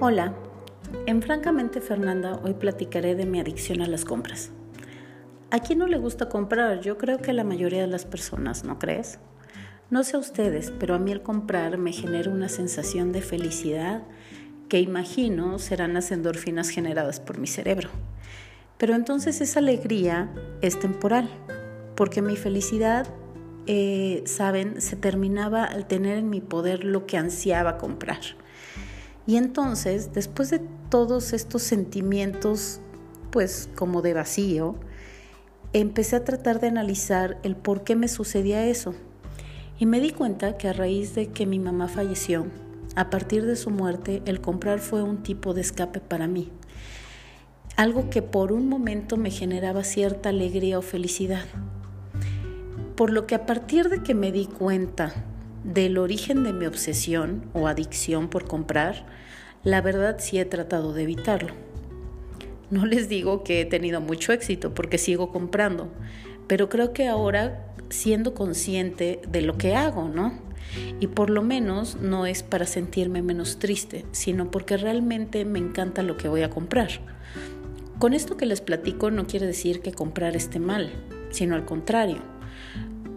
Hola, 0.00 0.34
en 1.06 1.22
Francamente 1.22 1.80
Fernanda 1.80 2.40
hoy 2.42 2.54
platicaré 2.54 3.14
de 3.14 3.26
mi 3.26 3.38
adicción 3.38 3.80
a 3.80 3.86
las 3.86 4.04
compras. 4.04 4.50
¿A 5.52 5.60
quién 5.60 5.78
no 5.78 5.86
le 5.86 5.98
gusta 5.98 6.28
comprar? 6.28 6.80
Yo 6.80 6.98
creo 6.98 7.18
que 7.18 7.32
la 7.32 7.44
mayoría 7.44 7.82
de 7.82 7.86
las 7.86 8.04
personas, 8.04 8.64
¿no 8.64 8.80
crees? 8.80 9.20
No 9.90 10.02
sé 10.02 10.16
a 10.16 10.18
ustedes, 10.18 10.72
pero 10.80 10.96
a 10.96 10.98
mí 10.98 11.12
el 11.12 11.22
comprar 11.22 11.78
me 11.78 11.92
genera 11.92 12.28
una 12.28 12.48
sensación 12.48 13.12
de 13.12 13.22
felicidad 13.22 14.02
que 14.68 14.80
imagino 14.80 15.60
serán 15.60 15.94
las 15.94 16.10
endorfinas 16.10 16.70
generadas 16.70 17.20
por 17.20 17.38
mi 17.38 17.46
cerebro. 17.46 17.88
Pero 18.78 18.96
entonces 18.96 19.40
esa 19.40 19.60
alegría 19.60 20.28
es 20.60 20.76
temporal, 20.80 21.30
porque 21.94 22.20
mi 22.20 22.34
felicidad, 22.34 23.06
eh, 23.68 24.24
saben, 24.26 24.80
se 24.80 24.96
terminaba 24.96 25.62
al 25.62 25.86
tener 25.86 26.18
en 26.18 26.30
mi 26.30 26.40
poder 26.40 26.82
lo 26.82 27.06
que 27.06 27.16
ansiaba 27.16 27.78
comprar. 27.78 28.22
Y 29.26 29.36
entonces, 29.36 30.12
después 30.12 30.50
de 30.50 30.60
todos 30.90 31.32
estos 31.32 31.62
sentimientos, 31.62 32.80
pues 33.30 33.68
como 33.74 34.02
de 34.02 34.14
vacío, 34.14 34.76
empecé 35.72 36.16
a 36.16 36.24
tratar 36.24 36.60
de 36.60 36.68
analizar 36.68 37.38
el 37.42 37.56
por 37.56 37.84
qué 37.84 37.96
me 37.96 38.08
sucedía 38.08 38.66
eso. 38.66 38.94
Y 39.78 39.86
me 39.86 40.00
di 40.00 40.10
cuenta 40.10 40.56
que 40.56 40.68
a 40.68 40.72
raíz 40.72 41.14
de 41.14 41.28
que 41.28 41.46
mi 41.46 41.58
mamá 41.58 41.88
falleció, 41.88 42.46
a 42.96 43.10
partir 43.10 43.44
de 43.44 43.56
su 43.56 43.70
muerte, 43.70 44.22
el 44.24 44.40
comprar 44.40 44.78
fue 44.78 45.02
un 45.02 45.22
tipo 45.22 45.52
de 45.52 45.62
escape 45.62 46.00
para 46.00 46.28
mí. 46.28 46.52
Algo 47.76 48.08
que 48.08 48.22
por 48.22 48.52
un 48.52 48.68
momento 48.68 49.16
me 49.16 49.32
generaba 49.32 49.82
cierta 49.82 50.28
alegría 50.28 50.78
o 50.78 50.82
felicidad. 50.82 51.44
Por 52.94 53.10
lo 53.10 53.26
que 53.26 53.34
a 53.34 53.46
partir 53.46 53.88
de 53.88 54.04
que 54.04 54.14
me 54.14 54.30
di 54.30 54.46
cuenta 54.46 55.12
del 55.64 55.96
origen 55.96 56.44
de 56.44 56.52
mi 56.52 56.66
obsesión 56.66 57.44
o 57.54 57.66
adicción 57.66 58.28
por 58.28 58.46
comprar, 58.46 59.06
la 59.64 59.80
verdad 59.80 60.16
sí 60.18 60.38
he 60.38 60.44
tratado 60.44 60.92
de 60.92 61.02
evitarlo. 61.02 61.54
No 62.70 62.86
les 62.86 63.08
digo 63.08 63.42
que 63.42 63.62
he 63.62 63.64
tenido 63.64 64.00
mucho 64.00 64.32
éxito 64.32 64.74
porque 64.74 64.98
sigo 64.98 65.32
comprando, 65.32 65.88
pero 66.46 66.68
creo 66.68 66.92
que 66.92 67.08
ahora 67.08 67.72
siendo 67.88 68.34
consciente 68.34 69.20
de 69.28 69.42
lo 69.42 69.56
que 69.56 69.74
hago, 69.74 70.08
¿no? 70.08 70.38
Y 70.98 71.06
por 71.06 71.30
lo 71.30 71.42
menos 71.42 71.96
no 71.96 72.26
es 72.26 72.42
para 72.42 72.66
sentirme 72.66 73.22
menos 73.22 73.58
triste, 73.58 74.04
sino 74.12 74.50
porque 74.50 74.76
realmente 74.76 75.44
me 75.44 75.58
encanta 75.58 76.02
lo 76.02 76.16
que 76.16 76.28
voy 76.28 76.42
a 76.42 76.50
comprar. 76.50 76.88
Con 77.98 78.12
esto 78.12 78.36
que 78.36 78.46
les 78.46 78.60
platico 78.60 79.10
no 79.10 79.26
quiere 79.26 79.46
decir 79.46 79.80
que 79.80 79.92
comprar 79.92 80.34
esté 80.34 80.58
mal, 80.58 80.90
sino 81.30 81.54
al 81.54 81.64
contrario 81.64 82.34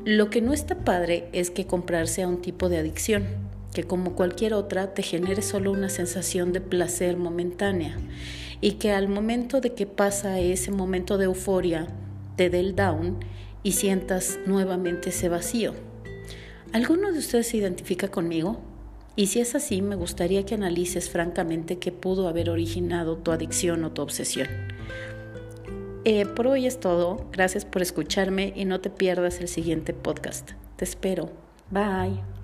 lo 0.07 0.29
que 0.29 0.39
no 0.39 0.53
está 0.53 0.85
padre 0.85 1.27
es 1.33 1.51
que 1.51 1.67
comprar 1.67 2.07
sea 2.07 2.29
un 2.29 2.39
tipo 2.39 2.69
de 2.69 2.77
adicción, 2.77 3.25
que 3.73 3.83
como 3.83 4.15
cualquier 4.15 4.53
otra 4.53 4.93
te 4.93 5.03
genere 5.03 5.41
solo 5.41 5.69
una 5.69 5.89
sensación 5.89 6.53
de 6.53 6.61
placer 6.61 7.17
momentánea 7.17 7.97
y 8.61 8.75
que 8.75 8.93
al 8.93 9.09
momento 9.09 9.59
de 9.59 9.73
que 9.73 9.85
pasa 9.85 10.39
ese 10.39 10.71
momento 10.71 11.17
de 11.17 11.25
euforia 11.25 11.87
te 12.37 12.49
dé 12.49 12.61
el 12.61 12.73
down 12.73 13.17
y 13.63 13.73
sientas 13.73 14.39
nuevamente 14.45 15.09
ese 15.09 15.27
vacío. 15.27 15.73
¿Alguno 16.71 17.11
de 17.11 17.19
ustedes 17.19 17.47
se 17.47 17.57
identifica 17.57 18.07
conmigo? 18.07 18.61
Y 19.17 19.27
si 19.27 19.41
es 19.41 19.55
así, 19.55 19.81
me 19.81 19.97
gustaría 19.97 20.45
que 20.45 20.55
analices 20.55 21.09
francamente 21.09 21.79
qué 21.79 21.91
pudo 21.91 22.29
haber 22.29 22.49
originado 22.49 23.17
tu 23.17 23.31
adicción 23.31 23.83
o 23.83 23.91
tu 23.91 24.03
obsesión. 24.03 24.47
Eh, 26.05 26.25
por 26.25 26.47
hoy 26.47 26.65
es 26.65 26.79
todo. 26.79 27.27
Gracias 27.31 27.65
por 27.65 27.81
escucharme 27.81 28.53
y 28.55 28.65
no 28.65 28.79
te 28.79 28.89
pierdas 28.89 29.39
el 29.39 29.47
siguiente 29.47 29.93
podcast. 29.93 30.51
Te 30.77 30.85
espero. 30.85 31.29
Bye. 31.69 32.36